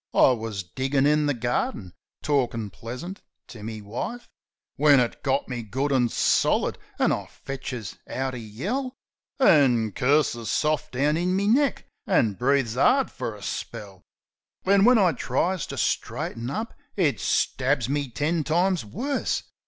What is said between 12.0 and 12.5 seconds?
an'